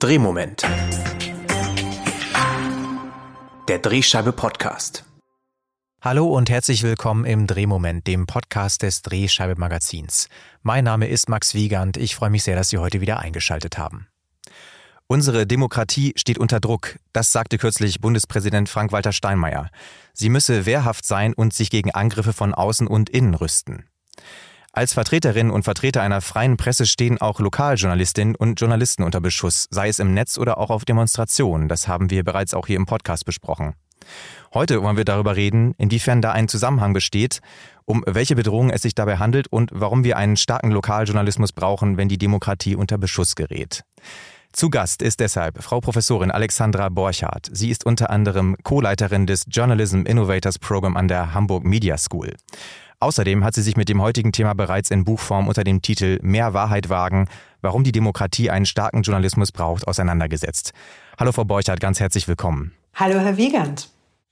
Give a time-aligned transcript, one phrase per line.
[0.00, 0.62] Drehmoment.
[3.68, 5.04] Der Drehscheibe Podcast.
[6.00, 10.30] Hallo und herzlich willkommen im Drehmoment, dem Podcast des Drehscheibe Magazins.
[10.62, 11.98] Mein Name ist Max Wiegand.
[11.98, 14.06] Ich freue mich sehr, dass Sie heute wieder eingeschaltet haben.
[15.06, 19.68] Unsere Demokratie steht unter Druck, das sagte kürzlich Bundespräsident Frank-Walter Steinmeier.
[20.14, 23.84] Sie müsse wehrhaft sein und sich gegen Angriffe von außen und innen rüsten.
[24.72, 29.88] Als Vertreterinnen und Vertreter einer freien Presse stehen auch Lokaljournalistinnen und Journalisten unter Beschuss, sei
[29.88, 31.66] es im Netz oder auch auf Demonstrationen.
[31.66, 33.74] Das haben wir bereits auch hier im Podcast besprochen.
[34.54, 37.40] Heute wollen wir darüber reden, inwiefern da ein Zusammenhang besteht,
[37.84, 42.08] um welche Bedrohungen es sich dabei handelt und warum wir einen starken Lokaljournalismus brauchen, wenn
[42.08, 43.82] die Demokratie unter Beschuss gerät.
[44.52, 47.48] Zu Gast ist deshalb Frau Professorin Alexandra Borchardt.
[47.52, 52.34] Sie ist unter anderem Co-Leiterin des Journalism Innovators Program an der Hamburg Media School.
[53.02, 56.52] Außerdem hat sie sich mit dem heutigen Thema bereits in Buchform unter dem Titel Mehr
[56.52, 57.28] Wahrheit wagen,
[57.62, 60.72] warum die Demokratie einen starken Journalismus braucht, auseinandergesetzt.
[61.18, 62.72] Hallo Frau Borchardt, ganz herzlich willkommen.
[62.94, 63.88] Hallo Herr Wiegand.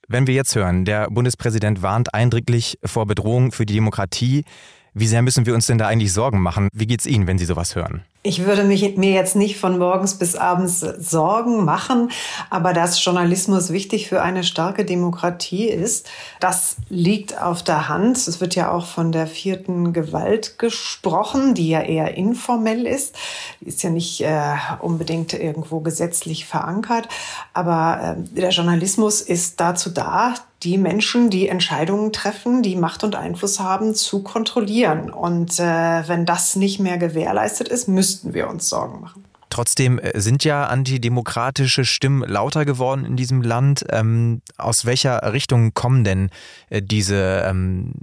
[0.06, 4.45] Wenn wir jetzt hören, der Bundespräsident warnt eindringlich vor Bedrohung für die Demokratie.
[4.93, 6.69] Wie sehr müssen wir uns denn da eigentlich Sorgen machen?
[6.75, 8.05] Wie geht's Ihnen, wenn Sie sowas hören?
[8.29, 12.11] Ich würde mich, mir jetzt nicht von morgens bis abends Sorgen machen,
[12.51, 18.19] aber dass Journalismus wichtig für eine starke Demokratie ist, das liegt auf der Hand.
[18.19, 23.17] Es wird ja auch von der vierten Gewalt gesprochen, die ja eher informell ist.
[23.62, 27.09] Die ist ja nicht äh, unbedingt irgendwo gesetzlich verankert,
[27.55, 30.34] aber äh, der Journalismus ist dazu da,
[30.65, 35.11] die Menschen, die Entscheidungen treffen, die Macht und Einfluss haben, zu kontrollieren.
[35.11, 39.25] Und äh, wenn das nicht mehr gewährleistet ist, müssen müssten wir uns Sorgen machen.
[39.51, 43.85] Trotzdem äh, sind ja antidemokratische Stimmen lauter geworden in diesem Land.
[43.91, 46.31] Ähm, aus welcher Richtung kommen denn
[46.69, 47.95] äh, diese, ähm,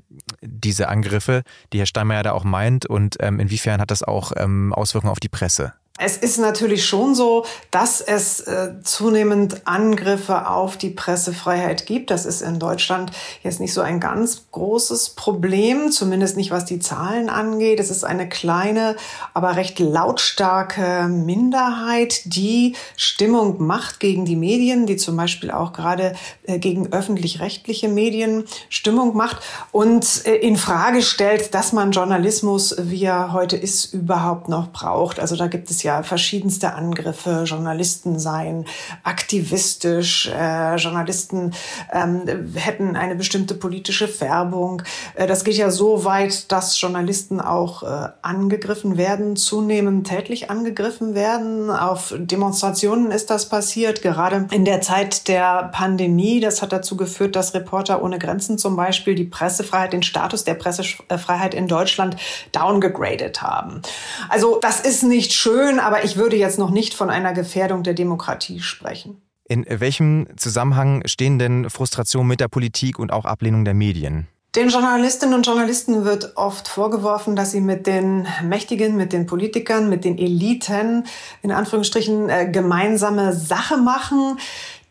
[0.42, 1.44] diese Angriffe,
[1.74, 2.86] die Herr Steinmeier da auch meint?
[2.86, 5.74] Und ähm, inwiefern hat das auch ähm, Auswirkungen auf die Presse?
[5.98, 12.12] Es ist natürlich schon so, dass es äh, zunehmend Angriffe auf die Pressefreiheit gibt.
[12.12, 16.80] Das ist in Deutschland jetzt nicht so ein ganz großes Problem, zumindest nicht was die
[16.80, 17.80] Zahlen angeht.
[17.80, 18.98] Es ist eine kleine,
[19.34, 26.14] aber recht lautstarke Minderheit, die Stimmung macht gegen die Medien, die zum Beispiel auch gerade
[26.44, 29.38] äh, gegen öffentlich-rechtliche Medien Stimmung macht
[29.72, 35.22] und äh, in Frage stellt, dass man Journalismus, wie er heute ist, überhaupt noch braucht.
[35.22, 37.44] Also da gibt es ja verschiedenste Angriffe.
[37.46, 38.66] Journalisten seien
[39.04, 41.54] aktivistisch, äh, Journalisten
[41.94, 42.26] ähm,
[42.56, 44.82] hätten eine bestimmte politische Färbung.
[45.16, 51.16] Äh, das geht ja so weit, dass Journalisten auch äh, angegriffen werden, zunehmend tätlich angegriffen
[51.16, 51.70] werden.
[51.70, 56.40] Auf Demonstrationen ist das passiert, gerade in der Zeit der Pandemie.
[56.40, 60.56] Das hat dazu geführt, dass Reporter ohne Grenzen zum Beispiel die Pressefreiheit, den Status der
[60.56, 62.18] Pressefreiheit in Deutschland
[62.52, 63.82] downgegradet haben.
[64.30, 67.84] Also das ist nicht schön schön, aber ich würde jetzt noch nicht von einer Gefährdung
[67.84, 69.22] der Demokratie sprechen.
[69.48, 74.28] In welchem Zusammenhang stehen denn Frustrationen mit der Politik und auch Ablehnung der Medien?
[74.56, 79.90] Den Journalistinnen und Journalisten wird oft vorgeworfen, dass sie mit den Mächtigen, mit den Politikern,
[79.90, 81.04] mit den Eliten
[81.42, 84.40] in Anführungsstrichen äh, gemeinsame Sache machen.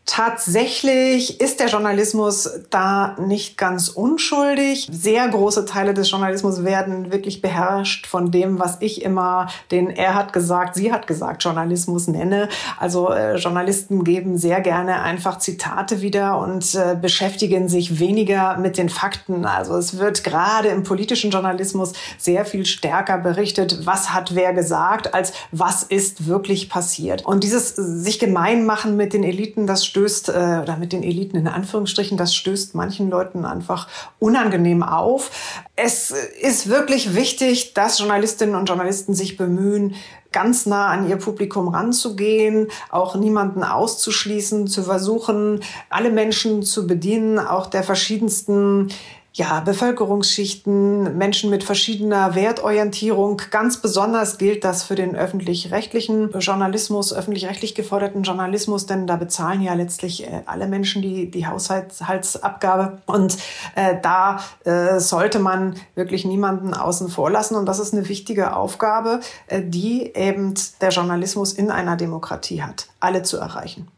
[0.05, 4.87] Tatsächlich ist der Journalismus da nicht ganz unschuldig.
[4.91, 10.15] Sehr große Teile des Journalismus werden wirklich beherrscht von dem, was ich immer den er
[10.15, 12.49] hat gesagt, sie hat gesagt Journalismus nenne.
[12.77, 18.77] Also äh, Journalisten geben sehr gerne einfach Zitate wieder und äh, beschäftigen sich weniger mit
[18.77, 19.45] den Fakten.
[19.45, 25.13] Also es wird gerade im politischen Journalismus sehr viel stärker berichtet, was hat wer gesagt,
[25.13, 27.25] als was ist wirklich passiert.
[27.25, 31.37] Und dieses sich gemein machen mit den Eliten, das stößt, äh, oder mit den Eliten
[31.37, 33.87] in Anführungsstrichen, das stößt manchen Leuten einfach
[34.19, 35.63] unangenehm auf.
[35.77, 39.95] Es ist wirklich wichtig, dass Journalistinnen und Journalisten sich bemühen,
[40.33, 47.39] ganz nah an ihr Publikum ranzugehen, auch niemanden auszuschließen, zu versuchen, alle Menschen zu bedienen,
[47.39, 48.89] auch der verschiedensten
[49.37, 53.41] ja, Bevölkerungsschichten, Menschen mit verschiedener Wertorientierung.
[53.51, 59.73] Ganz besonders gilt das für den öffentlich-rechtlichen Journalismus, öffentlich-rechtlich geforderten Journalismus, denn da bezahlen ja
[59.73, 63.01] letztlich äh, alle Menschen die, die Haushaltsabgabe.
[63.07, 63.35] Und
[63.75, 67.55] äh, da äh, sollte man wirklich niemanden außen vor lassen.
[67.55, 72.87] Und das ist eine wichtige Aufgabe, äh, die eben der Journalismus in einer Demokratie hat,
[73.01, 73.89] alle zu erreichen.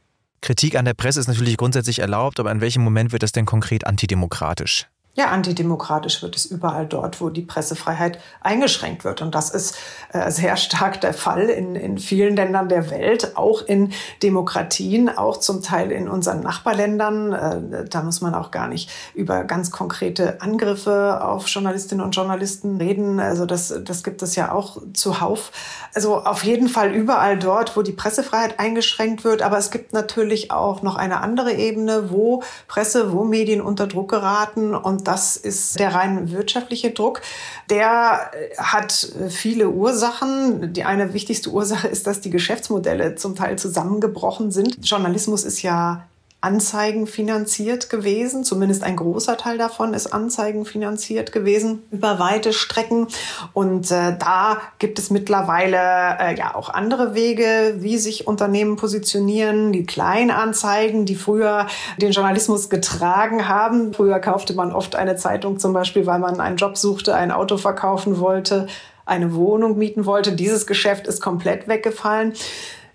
[0.41, 3.45] Kritik an der Presse ist natürlich grundsätzlich erlaubt, aber in welchem Moment wird das denn
[3.45, 4.87] konkret antidemokratisch?
[5.17, 9.23] Ja, antidemokratisch wird es überall dort, wo die Pressefreiheit eingeschränkt wird.
[9.23, 9.75] Und das ist
[10.13, 15.37] äh, sehr stark der Fall in, in vielen Ländern der Welt, auch in Demokratien, auch
[15.37, 17.33] zum Teil in unseren Nachbarländern.
[17.33, 22.77] Äh, da muss man auch gar nicht über ganz konkrete Angriffe auf Journalistinnen und Journalisten
[22.77, 23.19] reden.
[23.19, 25.51] Also das, das gibt es ja auch zuhauf.
[25.95, 29.41] Also auf jeden Fall überall dort, wo die Pressefreiheit eingeschränkt wird.
[29.41, 34.11] Aber es gibt natürlich auch noch eine andere Ebene, wo Presse, wo Medien unter Druck
[34.11, 37.21] geraten und das ist der rein wirtschaftliche Druck.
[37.69, 40.73] Der äh, hat viele Ursachen.
[40.73, 44.77] Die eine wichtigste Ursache ist, dass die Geschäftsmodelle zum Teil zusammengebrochen sind.
[44.81, 46.07] Journalismus ist ja
[46.47, 48.45] Anzeigen finanziert gewesen.
[48.45, 53.07] Zumindest ein großer Teil davon ist Anzeigen finanziert gewesen über weite Strecken.
[53.51, 55.77] Und äh, da gibt es mittlerweile
[56.21, 59.73] äh, ja auch andere Wege, wie sich Unternehmen positionieren.
[59.73, 61.67] Die Kleinanzeigen, die früher
[61.97, 63.93] den Journalismus getragen haben.
[63.93, 67.57] Früher kaufte man oft eine Zeitung zum Beispiel, weil man einen Job suchte, ein Auto
[67.57, 68.67] verkaufen wollte
[69.07, 70.33] eine Wohnung mieten wollte.
[70.33, 72.33] Dieses Geschäft ist komplett weggefallen.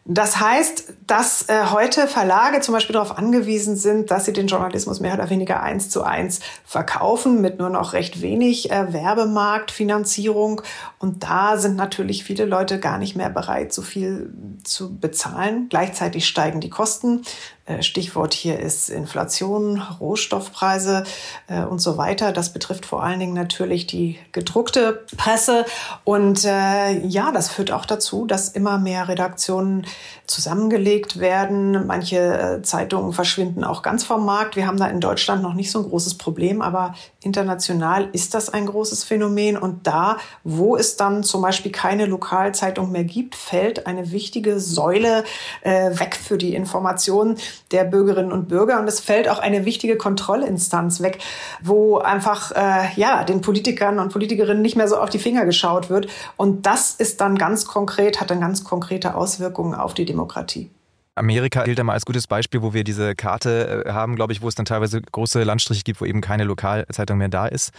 [0.04, 4.98] Das heißt, dass äh, heute Verlage zum Beispiel darauf angewiesen sind, dass sie den Journalismus
[4.98, 10.62] mehr oder weniger eins zu eins verkaufen mit nur noch recht wenig äh, Werbemarktfinanzierung.
[10.98, 14.32] Und da sind natürlich viele Leute gar nicht mehr bereit, so viel
[14.64, 15.68] zu bezahlen.
[15.68, 17.22] Gleichzeitig steigen die Kosten.
[17.64, 21.04] Äh, Stichwort hier ist Inflation, Rohstoffpreise
[21.46, 22.32] äh, und so weiter.
[22.32, 25.64] Das betrifft vor allen Dingen natürlich die gedruckte Presse.
[26.02, 29.86] Und äh, ja, das führt auch dazu, dass immer mehr Redaktionen
[30.26, 31.86] zusammengelegt werden.
[31.86, 34.56] Manche Zeitungen verschwinden auch ganz vom Markt.
[34.56, 38.48] Wir haben da in Deutschland noch nicht so ein großes Problem, aber international ist das
[38.48, 39.56] ein großes Phänomen.
[39.56, 45.22] Und da, wo es dann zum Beispiel keine Lokalzeitung mehr gibt, fällt eine wichtige Säule
[45.60, 47.36] äh, weg für die Informationen
[47.70, 48.78] der Bürgerinnen und Bürger.
[48.80, 51.18] Und es fällt auch eine wichtige Kontrollinstanz weg,
[51.62, 55.90] wo einfach äh, ja den Politikern und Politikerinnen nicht mehr so auf die Finger geschaut
[55.90, 56.08] wird.
[56.36, 60.70] Und das ist dann ganz konkret, hat dann ganz konkrete Auswirkungen auf die Demokratie.
[61.14, 64.40] Amerika gilt da mal als gutes Beispiel, wo wir diese Karte äh, haben, glaube ich,
[64.40, 67.70] wo es dann teilweise große Landstriche gibt, wo eben keine Lokalzeitung mehr da ist.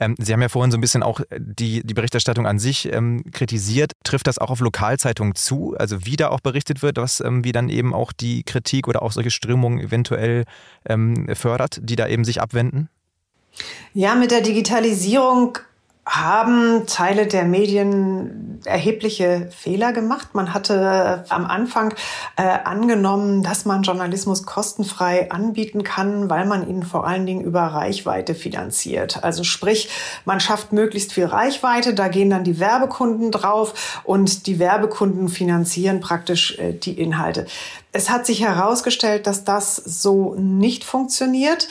[0.00, 3.24] Ähm, Sie haben ja vorhin so ein bisschen auch die, die Berichterstattung an sich ähm,
[3.32, 3.92] kritisiert.
[4.02, 5.74] Trifft das auch auf Lokalzeitungen zu?
[5.78, 9.02] Also wie da auch berichtet wird, was ähm, wie dann eben auch die Kritik oder
[9.02, 10.44] auch solche Strömungen eventuell
[10.86, 12.88] ähm, fördert, die da eben sich abwenden?
[13.92, 15.58] Ja, mit der Digitalisierung
[16.06, 20.34] haben Teile der Medien erhebliche Fehler gemacht.
[20.34, 21.94] Man hatte am Anfang
[22.36, 27.62] äh, angenommen, dass man Journalismus kostenfrei anbieten kann, weil man ihn vor allen Dingen über
[27.62, 29.24] Reichweite finanziert.
[29.24, 29.88] Also sprich,
[30.26, 36.00] man schafft möglichst viel Reichweite, da gehen dann die Werbekunden drauf und die Werbekunden finanzieren
[36.00, 37.46] praktisch äh, die Inhalte.
[37.92, 41.68] Es hat sich herausgestellt, dass das so nicht funktioniert.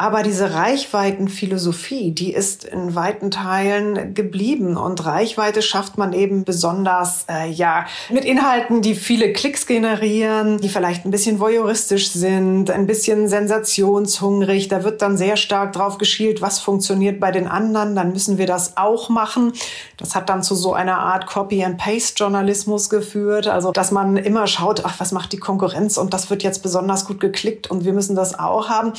[0.00, 4.76] Aber diese Reichweitenphilosophie, die ist in weiten Teilen geblieben.
[4.76, 10.68] Und Reichweite schafft man eben besonders, äh, ja, mit Inhalten, die viele Klicks generieren, die
[10.68, 14.68] vielleicht ein bisschen voyeuristisch sind, ein bisschen sensationshungrig.
[14.68, 17.96] Da wird dann sehr stark drauf geschielt, was funktioniert bei den anderen.
[17.96, 19.52] Dann müssen wir das auch machen.
[19.96, 23.48] Das hat dann zu so einer Art Copy-and-Paste-Journalismus geführt.
[23.48, 25.96] Also, dass man immer schaut, ach, was macht die Konkurrenz?
[25.96, 28.92] Und das wird jetzt besonders gut geklickt und wir müssen das auch haben.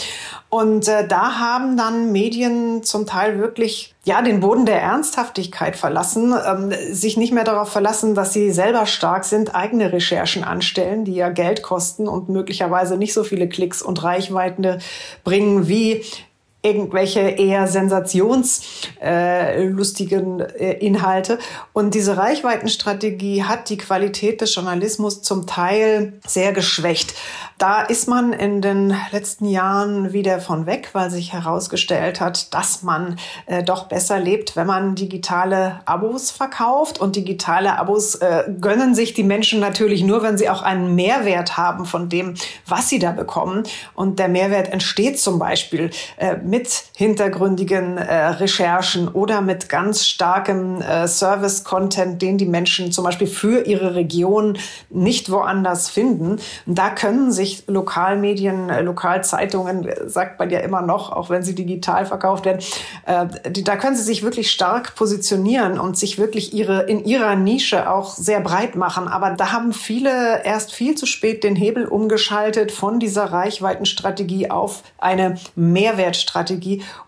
[0.49, 6.33] Und äh, da haben dann Medien zum Teil wirklich ja den Boden der Ernsthaftigkeit verlassen,
[6.45, 11.15] ähm, sich nicht mehr darauf verlassen, dass sie selber stark sind, eigene Recherchen anstellen, die
[11.15, 14.79] ja Geld kosten und möglicherweise nicht so viele Klicks und Reichweiten
[15.23, 16.03] bringen wie
[16.61, 21.39] irgendwelche eher sensationslustigen äh, äh, Inhalte.
[21.71, 27.13] Und diese Reichweitenstrategie hat die Qualität des Journalismus zum Teil sehr geschwächt.
[27.57, 32.83] Da ist man in den letzten Jahren wieder von weg, weil sich herausgestellt hat, dass
[32.83, 36.99] man äh, doch besser lebt, wenn man digitale Abos verkauft.
[36.99, 41.55] Und digitale Abos äh, gönnen sich die Menschen natürlich nur, wenn sie auch einen Mehrwert
[41.55, 42.33] haben von dem,
[42.65, 43.63] was sie da bekommen.
[43.93, 50.81] Und der Mehrwert entsteht zum Beispiel äh, mit hintergründigen äh, Recherchen oder mit ganz starkem
[50.81, 54.57] äh, Service-Content, den die Menschen zum Beispiel für ihre Region
[54.89, 56.39] nicht woanders finden.
[56.65, 61.43] Und da können sich Lokalmedien, äh, Lokalzeitungen, äh, sagt man ja immer noch, auch wenn
[61.43, 62.61] sie digital verkauft werden,
[63.05, 67.35] äh, die, da können sie sich wirklich stark positionieren und sich wirklich ihre, in ihrer
[67.35, 69.07] Nische auch sehr breit machen.
[69.07, 74.83] Aber da haben viele erst viel zu spät den Hebel umgeschaltet von dieser Reichweitenstrategie auf
[74.97, 76.38] eine Mehrwertstrategie.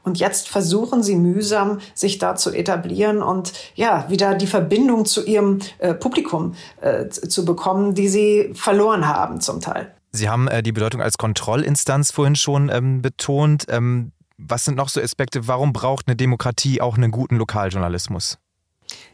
[0.03, 5.25] Und jetzt versuchen sie mühsam, sich da zu etablieren und ja, wieder die Verbindung zu
[5.25, 9.93] ihrem äh, Publikum äh, zu bekommen, die sie verloren haben zum Teil.
[10.11, 13.65] Sie haben äh, die Bedeutung als Kontrollinstanz vorhin schon ähm, betont.
[13.69, 15.47] Ähm, Was sind noch so Aspekte?
[15.47, 18.37] Warum braucht eine Demokratie auch einen guten Lokaljournalismus?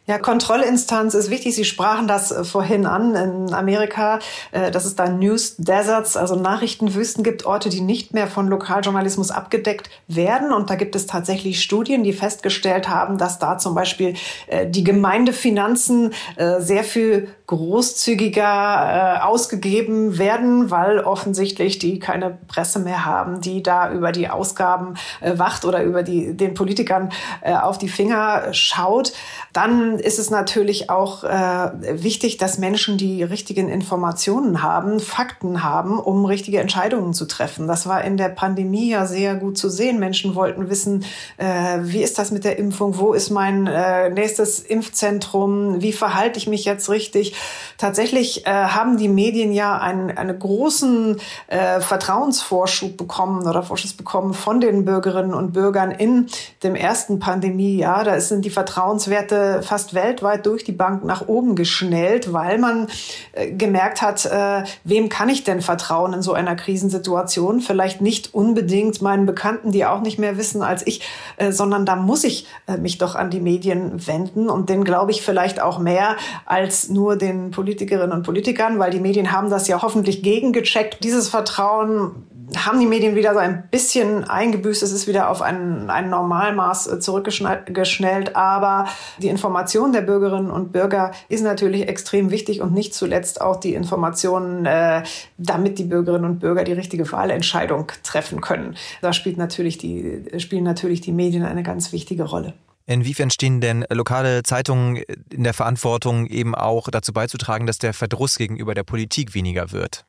[0.10, 1.54] Ja, Kontrollinstanz ist wichtig.
[1.54, 4.20] Sie sprachen das äh, vorhin an in Amerika,
[4.54, 9.32] äh, dass es da News Deserts, also Nachrichtenwüsten gibt, Orte, die nicht mehr von Lokaljournalismus
[9.32, 10.54] abgedeckt werden.
[10.54, 14.14] Und da gibt es tatsächlich Studien, die festgestellt haben, dass da zum Beispiel
[14.48, 16.14] äh, die Gemeindefinanzen
[16.60, 24.12] sehr viel großzügiger ausgegeben werden, weil offensichtlich die keine Presse mehr haben, die da über
[24.12, 27.10] die Ausgaben wacht oder über die, den Politikern
[27.44, 29.14] auf die Finger schaut.
[29.54, 31.72] Dann ist es natürlich auch äh,
[32.04, 37.68] wichtig, dass Menschen die richtigen Informationen haben, Fakten haben, um richtige Entscheidungen zu treffen.
[37.68, 40.00] Das war in der Pandemie ja sehr gut zu sehen.
[40.00, 41.06] Menschen wollten wissen,
[41.38, 42.98] äh, wie ist das mit der Impfung?
[42.98, 45.82] Wo ist mein äh, nächstes Impfzentrum?
[45.82, 47.36] Wie verhalte ich mich jetzt richtig?
[47.78, 54.34] Tatsächlich äh, haben die Medien ja einen, einen großen äh, Vertrauensvorschub bekommen oder Vorschuss bekommen
[54.34, 56.28] von den Bürgerinnen und Bürgern in
[56.64, 58.04] dem ersten Pandemiejahr.
[58.04, 62.88] Da sind die Vertrauenswerte fast fast weltweit durch die Bank nach oben geschnellt, weil man
[63.34, 67.62] äh, gemerkt hat, äh, wem kann ich denn vertrauen in so einer Krisensituation?
[67.62, 71.02] Vielleicht nicht unbedingt meinen Bekannten, die auch nicht mehr wissen als ich,
[71.38, 75.12] äh, sondern da muss ich äh, mich doch an die Medien wenden und den glaube
[75.12, 79.68] ich vielleicht auch mehr als nur den Politikerinnen und Politikern, weil die Medien haben das
[79.68, 81.04] ja hoffentlich gegengecheckt.
[81.04, 84.82] Dieses Vertrauen haben die Medien wieder so ein bisschen eingebüßt.
[84.82, 88.36] Es ist wieder auf ein, ein Normalmaß äh, zurückgeschnellt.
[88.36, 88.88] Aber
[89.18, 93.74] die Information der Bürgerinnen und Bürger ist natürlich extrem wichtig und nicht zuletzt auch die
[93.74, 95.04] Informationen, äh,
[95.38, 98.76] damit die Bürgerinnen und Bürger die richtige Wahlentscheidung treffen können.
[99.02, 102.54] Da spielt natürlich die, spielen natürlich die Medien eine ganz wichtige Rolle.
[102.86, 108.38] Inwiefern stehen denn lokale Zeitungen in der Verantwortung, eben auch dazu beizutragen, dass der Verdruss
[108.38, 110.06] gegenüber der Politik weniger wird?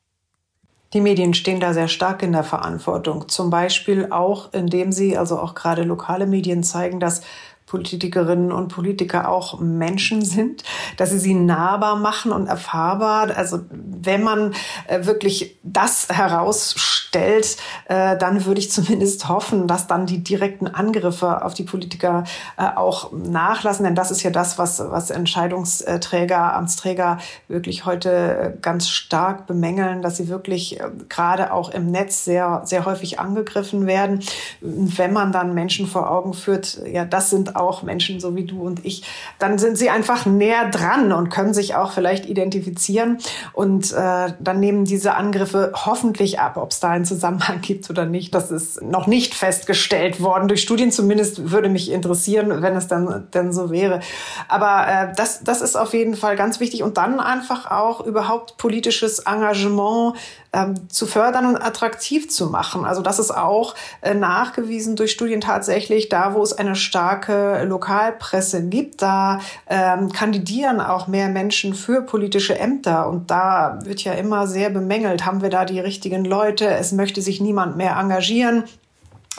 [0.93, 3.29] Die Medien stehen da sehr stark in der Verantwortung.
[3.29, 7.21] Zum Beispiel auch, indem sie, also auch gerade lokale Medien zeigen, dass
[7.69, 10.63] Politikerinnen und Politiker auch Menschen sind,
[10.97, 13.29] dass sie sie nahbar machen und erfahrbar.
[13.35, 14.55] Also wenn man
[14.87, 21.45] äh, wirklich das herausstellt, äh, dann würde ich zumindest hoffen, dass dann die direkten Angriffe
[21.45, 22.23] auf die Politiker
[22.57, 23.85] äh, auch nachlassen.
[23.85, 30.17] Denn das ist ja das, was, was Entscheidungsträger, Amtsträger wirklich heute ganz stark bemängeln, dass
[30.17, 34.23] sie wirklich gerade auch im Netz sehr, sehr häufig angegriffen werden.
[34.61, 38.61] Wenn man dann Menschen vor Augen führt, ja, das sind auch Menschen so wie du
[38.61, 39.03] und ich,
[39.37, 43.17] dann sind sie einfach näher dran und können sich auch vielleicht identifizieren.
[43.53, 48.05] Und äh, dann nehmen diese Angriffe hoffentlich ab, ob es da einen Zusammenhang gibt oder
[48.05, 48.33] nicht.
[48.33, 50.47] Das ist noch nicht festgestellt worden.
[50.47, 53.99] Durch Studien zumindest würde mich interessieren, wenn es dann denn so wäre.
[54.47, 56.83] Aber äh, das, das ist auf jeden Fall ganz wichtig.
[56.83, 60.15] Und dann einfach auch überhaupt politisches Engagement
[60.53, 62.85] ähm, zu fördern und attraktiv zu machen.
[62.85, 68.67] Also das ist auch äh, nachgewiesen durch Studien tatsächlich, da wo es eine starke Lokalpresse
[68.67, 73.09] gibt, da ähm, kandidieren auch mehr Menschen für politische Ämter.
[73.09, 77.21] Und da wird ja immer sehr bemängelt, haben wir da die richtigen Leute, es möchte
[77.21, 78.63] sich niemand mehr engagieren.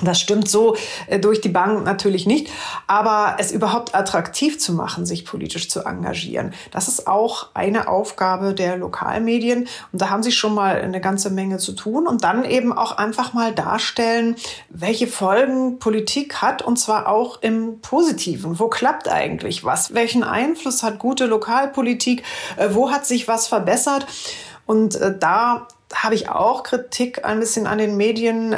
[0.02, 0.76] Das stimmt so
[1.08, 2.50] äh, durch die Bank natürlich nicht,
[2.86, 8.54] aber es überhaupt attraktiv zu machen, sich politisch zu engagieren, das ist auch eine Aufgabe
[8.54, 12.44] der Lokalmedien und da haben sie schon mal eine ganze Menge zu tun und dann
[12.44, 14.36] eben auch einfach mal darstellen,
[14.68, 18.58] welche Folgen Politik hat und zwar auch im Positiven.
[18.58, 19.94] Wo klappt eigentlich was?
[19.94, 22.22] Welchen Einfluss hat gute Lokalpolitik?
[22.56, 24.06] Äh, wo hat sich was verbessert?
[24.66, 28.54] Und äh, da habe ich auch Kritik ein bisschen an den Medien.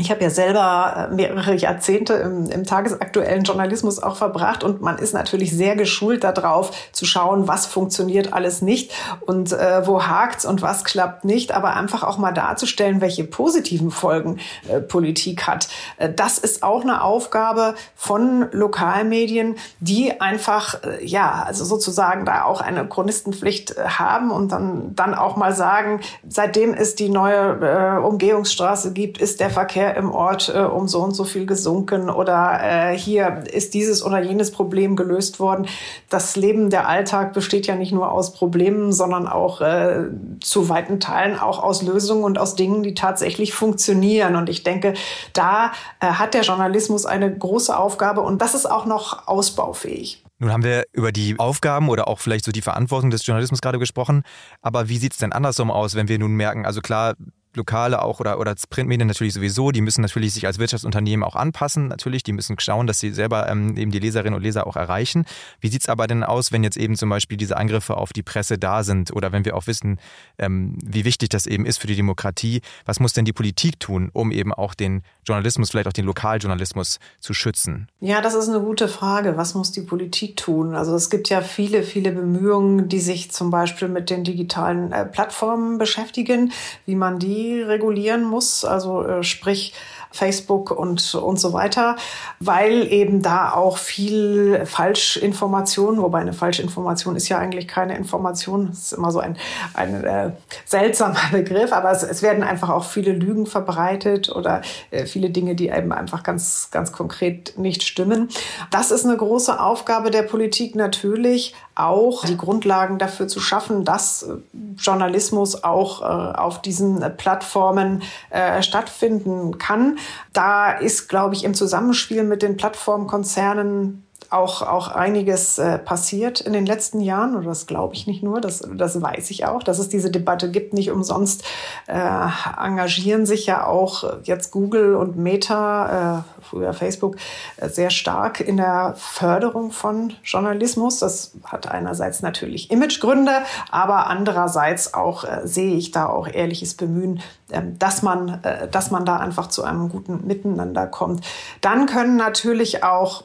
[0.00, 4.96] Ich habe ja selber äh, mehrere Jahrzehnte im, im, tagesaktuellen Journalismus auch verbracht und man
[4.96, 10.46] ist natürlich sehr geschult darauf zu schauen, was funktioniert alles nicht und äh, wo hakt's
[10.46, 14.38] und was klappt nicht, aber einfach auch mal darzustellen, welche positiven Folgen
[14.68, 15.68] äh, Politik hat.
[15.98, 22.44] Äh, das ist auch eine Aufgabe von Lokalmedien, die einfach äh, ja, also sozusagen da
[22.44, 28.00] auch eine Chronistenpflicht äh, haben und dann dann auch mal sagen, seitdem es die neue
[28.00, 32.58] Umgehungsstraße gibt, ist der Verkehr im Ort äh, um so und so viel gesunken oder
[32.62, 35.66] äh, hier ist dieses oder jenes Problem gelöst worden.
[36.08, 40.04] Das Leben, der Alltag besteht ja nicht nur aus Problemen, sondern auch äh,
[40.40, 44.36] zu weiten Teilen auch aus Lösungen und aus Dingen, die tatsächlich funktionieren.
[44.36, 44.94] Und ich denke,
[45.32, 50.24] da äh, hat der Journalismus eine große Aufgabe und das ist auch noch ausbaufähig.
[50.40, 53.78] Nun haben wir über die Aufgaben oder auch vielleicht so die Verantwortung des Journalismus gerade
[53.78, 54.22] gesprochen.
[54.62, 57.14] Aber wie sieht es denn andersrum aus, wenn wir nun merken, also klar,
[57.54, 61.88] Lokale auch oder, oder Printmedien natürlich sowieso, die müssen natürlich sich als Wirtschaftsunternehmen auch anpassen,
[61.88, 65.24] natürlich, die müssen schauen, dass sie selber ähm, eben die Leserinnen und Leser auch erreichen.
[65.60, 68.22] Wie sieht es aber denn aus, wenn jetzt eben zum Beispiel diese Angriffe auf die
[68.22, 69.98] Presse da sind oder wenn wir auch wissen,
[70.38, 72.60] ähm, wie wichtig das eben ist für die Demokratie?
[72.84, 76.98] Was muss denn die Politik tun, um eben auch den Journalismus, vielleicht auch den Lokaljournalismus
[77.20, 77.88] zu schützen?
[78.00, 79.36] Ja, das ist eine gute Frage.
[79.36, 80.74] Was muss die Politik tun?
[80.74, 85.06] Also es gibt ja viele, viele Bemühungen, die sich zum Beispiel mit den digitalen äh,
[85.06, 86.52] Plattformen beschäftigen,
[86.86, 88.64] wie man die regulieren muss.
[88.64, 89.72] Also äh, sprich,
[90.10, 91.96] Facebook und, und so weiter,
[92.40, 98.92] weil eben da auch viel Falschinformation, wobei eine Falschinformation ist ja eigentlich keine Information, ist
[98.92, 99.36] immer so ein,
[99.74, 100.32] ein äh,
[100.64, 105.54] seltsamer Begriff, aber es, es werden einfach auch viele Lügen verbreitet oder äh, viele Dinge,
[105.54, 108.28] die eben einfach ganz, ganz konkret nicht stimmen.
[108.70, 114.22] Das ist eine große Aufgabe der Politik natürlich, auch die Grundlagen dafür zu schaffen, dass
[114.22, 114.36] äh,
[114.76, 119.98] Journalismus auch äh, auf diesen Plattformen äh, stattfinden kann.
[120.32, 126.52] Da ist, glaube ich, im Zusammenspiel mit den Plattformkonzernen auch, auch einiges äh, passiert in
[126.52, 127.34] den letzten Jahren.
[127.36, 130.50] Oder das glaube ich nicht nur, das, das weiß ich auch, dass es diese Debatte
[130.50, 130.72] gibt.
[130.72, 131.44] Nicht umsonst
[131.86, 137.16] äh, engagieren sich ja auch jetzt Google und Meta, äh, früher Facebook,
[137.56, 141.00] äh, sehr stark in der Förderung von Journalismus.
[141.00, 143.32] Das hat einerseits natürlich Imagegründe,
[143.70, 147.20] aber andererseits auch äh, sehe ich da auch ehrliches Bemühen,
[147.50, 151.24] ähm, dass man, äh, dass man da einfach zu einem guten Miteinander kommt.
[151.60, 153.24] Dann können natürlich auch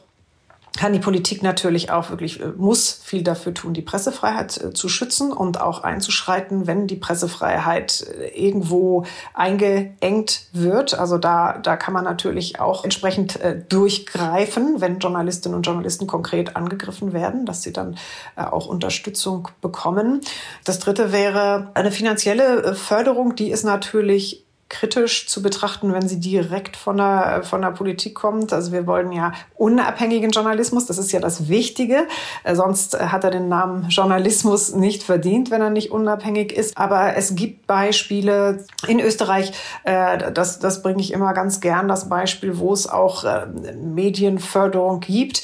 [0.76, 4.88] kann die Politik natürlich auch wirklich, äh, muss viel dafür tun, die Pressefreiheit äh, zu
[4.88, 9.04] schützen und auch einzuschreiten, wenn die Pressefreiheit äh, irgendwo
[9.34, 10.98] eingeengt wird.
[10.98, 17.12] Also da, da kann man natürlich auch entsprechend durchgreifen, wenn Journalistinnen und Journalisten konkret angegriffen
[17.12, 17.96] werden, dass sie dann
[18.36, 20.20] auch Unterstützung bekommen.
[20.64, 26.76] Das dritte wäre eine finanzielle Förderung, die ist natürlich kritisch zu betrachten, wenn sie direkt
[26.76, 28.52] von der, von der Politik kommt.
[28.52, 32.08] Also wir wollen ja unabhängigen Journalismus, das ist ja das Wichtige.
[32.42, 36.76] Äh, sonst hat er den Namen Journalismus nicht verdient, wenn er nicht unabhängig ist.
[36.76, 39.52] Aber es gibt Beispiele in Österreich,
[39.84, 45.00] äh, das, das bringe ich immer ganz gern, das Beispiel, wo es auch äh, Medienförderung
[45.00, 45.42] gibt.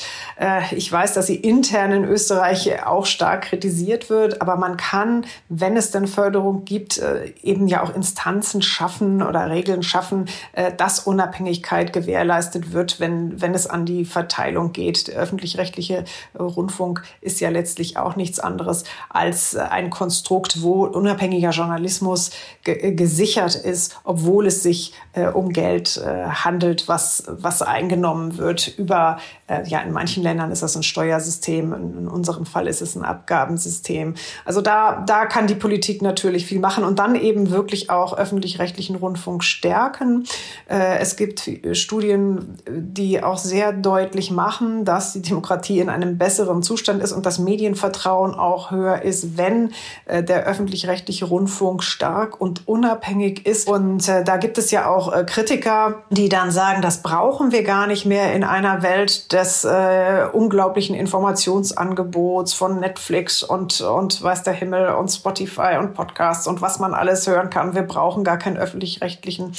[0.72, 5.76] Ich weiß, dass sie intern in Österreich auch stark kritisiert wird, aber man kann, wenn
[5.76, 7.00] es denn Förderung gibt,
[7.42, 13.54] eben ja auch Instanzen schaffen, oder Regeln schaffen, äh, dass Unabhängigkeit gewährleistet wird, wenn, wenn
[13.54, 15.08] es an die Verteilung geht.
[15.08, 16.04] Der öffentlich-rechtliche
[16.34, 22.30] äh, Rundfunk ist ja letztlich auch nichts anderes als äh, ein Konstrukt, wo unabhängiger Journalismus
[22.64, 28.78] ge gesichert ist, obwohl es sich äh, um Geld äh, handelt, was, was eingenommen wird
[28.78, 32.82] über, äh, ja, in manchen Ländern ist das ein Steuersystem, in, in unserem Fall ist
[32.82, 34.14] es ein Abgabensystem.
[34.44, 38.96] Also da, da kann die Politik natürlich viel machen und dann eben wirklich auch öffentlich-rechtlichen
[39.02, 40.24] Rundfunk stärken.
[40.68, 46.62] Äh, es gibt Studien, die auch sehr deutlich machen, dass die Demokratie in einem besseren
[46.62, 49.72] Zustand ist und das Medienvertrauen auch höher ist, wenn
[50.06, 53.68] äh, der öffentlich-rechtliche Rundfunk stark und unabhängig ist.
[53.68, 57.86] Und äh, da gibt es ja auch Kritiker, die dann sagen, das brauchen wir gar
[57.86, 64.52] nicht mehr in einer Welt des äh, unglaublichen Informationsangebots von Netflix und, und weiß der
[64.52, 67.74] Himmel und Spotify und Podcasts und was man alles hören kann.
[67.74, 69.52] Wir brauchen gar kein öffentlich öffentlich-rechtlichen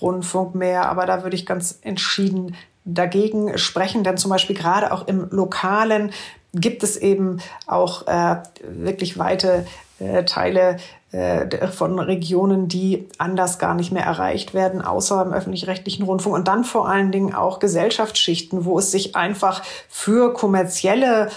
[0.00, 0.88] Rundfunk mehr.
[0.88, 6.10] Aber da würde ich ganz entschieden dagegen sprechen, denn zum Beispiel gerade auch im Lokalen
[6.52, 9.66] gibt es eben auch äh, wirklich weite
[9.98, 10.76] äh, Teile
[11.10, 16.36] äh, von Regionen, die anders gar nicht mehr erreicht werden, außer im öffentlich-rechtlichen Rundfunk.
[16.36, 21.30] Und dann vor allen Dingen auch Gesellschaftsschichten, wo es sich einfach für kommerzielle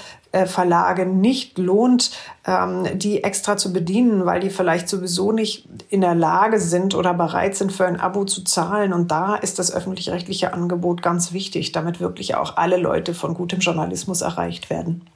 [0.46, 2.12] Verlage nicht lohnt,
[2.46, 7.14] ähm, die extra zu bedienen, weil die vielleicht sowieso nicht in der Lage sind oder
[7.14, 8.94] bereit sind, für ein Abo zu zahlen.
[8.94, 13.60] Und da ist das öffentlich-rechtliche Angebot ganz wichtig, damit wirklich auch alle Leute von gutem
[13.60, 15.08] Journalismus erreicht werden.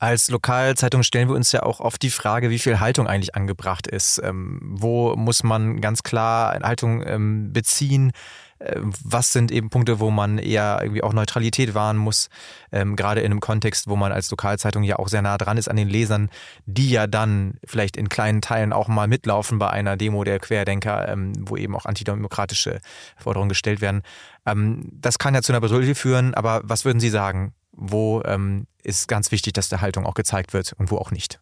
[0.00, 3.88] Als Lokalzeitung stellen wir uns ja auch oft die Frage, wie viel Haltung eigentlich angebracht
[3.88, 4.20] ist.
[4.22, 8.12] Ähm, wo muss man ganz klar eine Haltung ähm, beziehen?
[8.60, 12.28] Äh, was sind eben Punkte, wo man eher irgendwie auch Neutralität wahren muss,
[12.70, 15.68] ähm, gerade in einem Kontext, wo man als Lokalzeitung ja auch sehr nah dran ist
[15.68, 16.30] an den Lesern,
[16.66, 21.08] die ja dann vielleicht in kleinen Teilen auch mal mitlaufen bei einer Demo der Querdenker,
[21.08, 22.80] ähm, wo eben auch antidemokratische
[23.16, 24.02] Forderungen gestellt werden.
[24.46, 27.52] Ähm, das kann ja zu einer Bredouille führen, aber was würden Sie sagen?
[27.80, 31.38] Wo ähm, ist ganz wichtig, dass der Haltung auch gezeigt wird und wo auch nicht?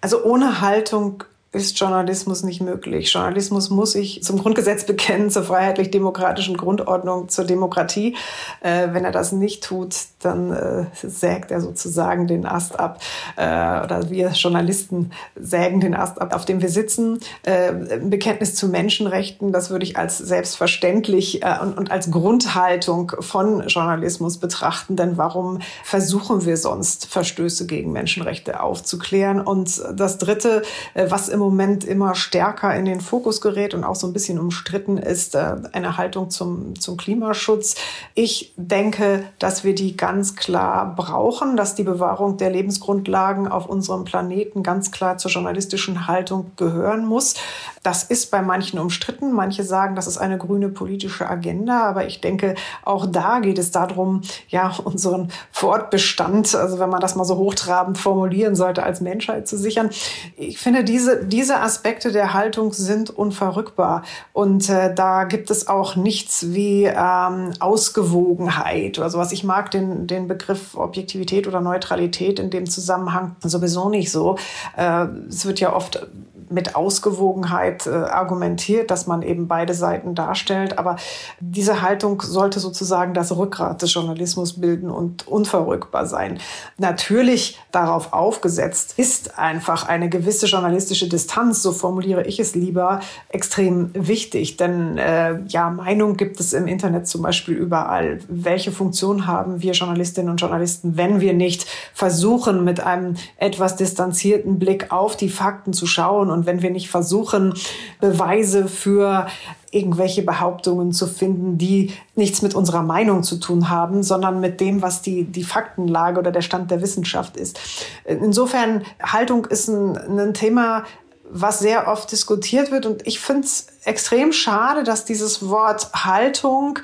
[0.00, 3.12] Also ohne Haltung ist Journalismus nicht möglich.
[3.12, 8.16] Journalismus muss sich zum Grundgesetz bekennen, zur freiheitlich-demokratischen Grundordnung, zur Demokratie.
[8.60, 13.00] Äh, wenn er das nicht tut, dann äh, sägt er sozusagen den Ast ab.
[13.36, 17.20] Äh, oder wir Journalisten sägen den Ast ab, auf dem wir sitzen.
[17.42, 23.12] Äh, ein Bekenntnis zu Menschenrechten, das würde ich als selbstverständlich äh, und, und als Grundhaltung
[23.20, 24.96] von Journalismus betrachten.
[24.96, 29.40] Denn warum versuchen wir sonst, Verstöße gegen Menschenrechte aufzuklären?
[29.40, 30.62] Und das Dritte,
[30.94, 34.38] äh, was im Moment immer stärker in den Fokus gerät und auch so ein bisschen
[34.38, 37.74] umstritten ist, äh, eine Haltung zum, zum Klimaschutz.
[38.14, 44.04] Ich denke, dass wir die ganz klar brauchen, dass die Bewahrung der Lebensgrundlagen auf unserem
[44.04, 47.34] Planeten ganz klar zur journalistischen Haltung gehören muss.
[47.82, 49.32] Das ist bei manchen umstritten.
[49.32, 51.82] Manche sagen, das ist eine grüne politische Agenda.
[51.82, 57.16] Aber ich denke, auch da geht es darum, ja, unseren Fortbestand, also wenn man das
[57.16, 59.90] mal so hochtrabend formulieren sollte, als Menschheit zu sichern.
[60.36, 64.02] Ich finde, diese, diese Aspekte der Haltung sind unverrückbar.
[64.32, 69.32] Und äh, da gibt es auch nichts wie ähm, Ausgewogenheit oder sowas.
[69.32, 74.36] Ich mag den, den Begriff Objektivität oder Neutralität in dem Zusammenhang sowieso nicht so.
[74.76, 76.06] Äh, es wird ja oft
[76.52, 80.78] mit Ausgewogenheit äh, argumentiert, dass man eben beide Seiten darstellt.
[80.78, 80.96] Aber
[81.40, 86.38] diese Haltung sollte sozusagen das Rückgrat des Journalismus bilden und unverrückbar sein.
[86.78, 93.90] Natürlich darauf aufgesetzt ist einfach eine gewisse journalistische Distanz, so formuliere ich es lieber, extrem
[93.94, 94.56] wichtig.
[94.56, 98.18] Denn äh, ja, Meinung gibt es im Internet zum Beispiel überall.
[98.28, 104.58] Welche Funktion haben wir Journalistinnen und Journalisten, wenn wir nicht versuchen, mit einem etwas distanzierten
[104.58, 107.54] Blick auf die Fakten zu schauen und und wenn wir nicht versuchen,
[108.00, 109.28] Beweise für
[109.70, 114.82] irgendwelche Behauptungen zu finden, die nichts mit unserer Meinung zu tun haben, sondern mit dem,
[114.82, 117.58] was die, die Faktenlage oder der Stand der Wissenschaft ist.
[118.04, 120.84] Insofern, Haltung ist ein, ein Thema,
[121.30, 122.86] was sehr oft diskutiert wird.
[122.86, 126.78] Und ich finde es extrem schade, dass dieses Wort Haltung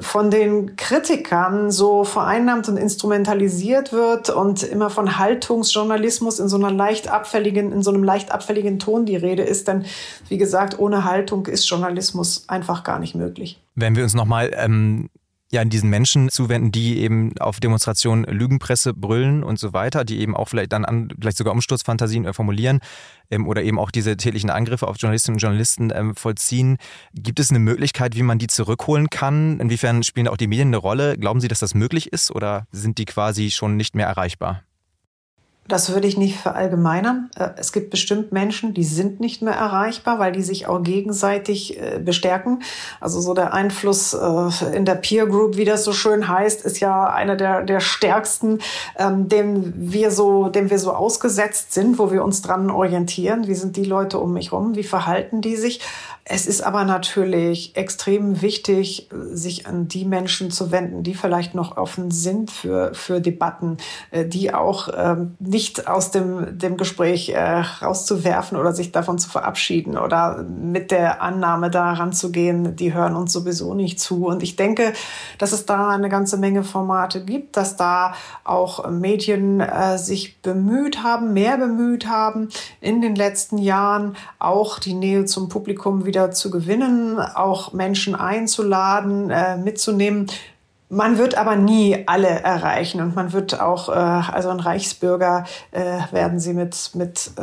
[0.00, 6.70] von den Kritikern so vereinnahmt und instrumentalisiert wird und immer von Haltungsjournalismus in so einer
[6.70, 9.68] leicht abfälligen, in so einem leicht abfälligen Ton die Rede ist.
[9.68, 9.84] Denn
[10.28, 13.60] wie gesagt, ohne Haltung ist Journalismus einfach gar nicht möglich.
[13.74, 15.08] Wenn wir uns nochmal ähm
[15.54, 20.36] ja diesen Menschen zuwenden, die eben auf Demonstrationen Lügenpresse brüllen und so weiter, die eben
[20.36, 22.80] auch vielleicht dann an, vielleicht sogar Umsturzfantasien äh, formulieren
[23.30, 26.76] ähm, oder eben auch diese tätlichen Angriffe auf Journalistinnen und Journalisten ähm, vollziehen.
[27.14, 29.58] Gibt es eine Möglichkeit, wie man die zurückholen kann?
[29.60, 31.16] Inwiefern spielen auch die Medien eine Rolle?
[31.16, 34.62] Glauben Sie, dass das möglich ist oder sind die quasi schon nicht mehr erreichbar?
[35.66, 37.30] Das würde ich nicht verallgemeinern.
[37.36, 41.80] Äh, es gibt bestimmt Menschen, die sind nicht mehr erreichbar, weil die sich auch gegenseitig
[41.80, 42.62] äh, bestärken.
[43.00, 46.80] Also so der Einfluss äh, in der Peer Group, wie das so schön heißt, ist
[46.80, 48.58] ja einer der, der stärksten,
[48.98, 53.46] ähm, dem wir so, dem wir so ausgesetzt sind, wo wir uns dran orientieren.
[53.46, 54.76] Wie sind die Leute um mich rum?
[54.76, 55.80] Wie verhalten die sich?
[56.26, 61.76] Es ist aber natürlich extrem wichtig, sich an die Menschen zu wenden, die vielleicht noch
[61.76, 63.76] offen sind für, für Debatten,
[64.10, 69.96] die auch ähm, nicht aus dem, dem Gespräch äh, rauszuwerfen oder sich davon zu verabschieden
[69.96, 74.26] oder mit der Annahme da ranzugehen, die hören uns sowieso nicht zu.
[74.26, 74.92] Und ich denke,
[75.38, 81.04] dass es da eine ganze Menge Formate gibt, dass da auch Medien äh, sich bemüht
[81.04, 82.48] haben, mehr bemüht haben
[82.80, 88.14] in den letzten Jahren, auch die Nähe zum Publikum wieder wieder zu gewinnen, auch Menschen
[88.14, 90.26] einzuladen, äh, mitzunehmen.
[90.94, 95.98] Man wird aber nie alle erreichen und man wird auch, äh, also ein Reichsbürger äh,
[96.12, 97.42] werden sie mit, mit, äh,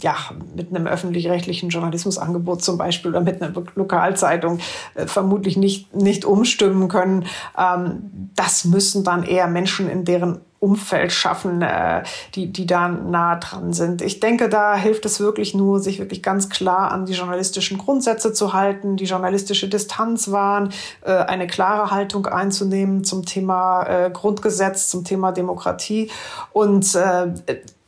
[0.00, 0.16] ja,
[0.56, 4.58] mit einem öffentlich-rechtlichen Journalismusangebot zum Beispiel oder mit einer Lokalzeitung
[4.94, 7.26] äh, vermutlich nicht, nicht umstimmen können.
[7.56, 12.04] Ähm, das müssen dann eher Menschen in deren Umfeld schaffen, äh,
[12.36, 14.00] die, die da nah dran sind.
[14.00, 18.32] Ich denke, da hilft es wirklich nur, sich wirklich ganz klar an die journalistischen Grundsätze
[18.32, 20.72] zu halten, die journalistische Distanz wahren,
[21.04, 26.12] äh, eine klare Haltung einzunehmen zum Thema äh, Grundgesetz, zum Thema Demokratie
[26.52, 27.32] und äh,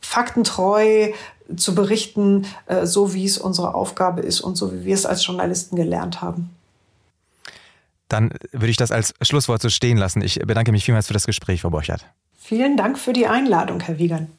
[0.01, 1.13] faktentreu
[1.55, 2.47] zu berichten,
[2.83, 6.49] so wie es unsere Aufgabe ist und so wie wir es als Journalisten gelernt haben.
[8.07, 10.21] Dann würde ich das als Schlusswort so stehen lassen.
[10.21, 12.05] Ich bedanke mich vielmals für das Gespräch, Frau Borchert.
[12.47, 14.29] Vielen Dank für die Einladung, Herr Wiegand.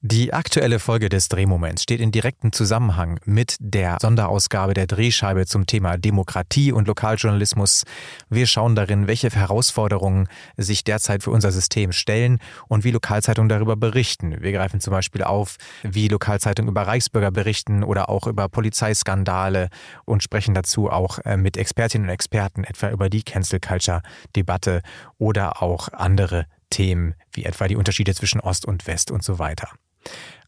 [0.00, 5.66] Die aktuelle Folge des Drehmoments steht in direktem Zusammenhang mit der Sonderausgabe der Drehscheibe zum
[5.66, 7.84] Thema Demokratie und Lokaljournalismus.
[8.30, 13.76] Wir schauen darin, welche Herausforderungen sich derzeit für unser System stellen und wie Lokalzeitungen darüber
[13.76, 14.40] berichten.
[14.40, 19.68] Wir greifen zum Beispiel auf, wie Lokalzeitungen über Reichsbürger berichten oder auch über Polizeiskandale
[20.06, 24.00] und sprechen dazu auch äh, mit Expertinnen und Experten, etwa über die Cancel Culture
[24.34, 24.80] Debatte
[25.18, 29.68] oder auch andere Themen, wie etwa die Unterschiede zwischen Ost und West und so weiter.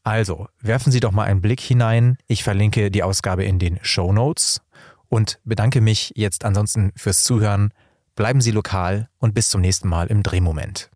[0.02, 2.18] Also, werfen Sie doch mal einen Blick hinein.
[2.26, 4.60] Ich verlinke die Ausgabe in den Show Notes
[5.08, 7.72] und bedanke mich jetzt ansonsten fürs Zuhören.
[8.16, 10.90] Bleiben Sie lokal und bis zum nächsten Mal im Drehmoment.